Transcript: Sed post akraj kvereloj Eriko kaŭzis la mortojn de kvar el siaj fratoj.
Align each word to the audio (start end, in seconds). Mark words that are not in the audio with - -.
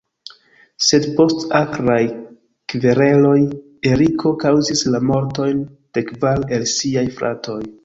Sed 0.85 1.03
post 1.19 1.53
akraj 1.59 1.97
kvereloj 2.73 3.35
Eriko 3.91 4.33
kaŭzis 4.47 4.83
la 4.97 5.05
mortojn 5.13 5.63
de 5.99 6.07
kvar 6.11 6.45
el 6.59 6.69
siaj 6.75 7.09
fratoj. 7.21 7.63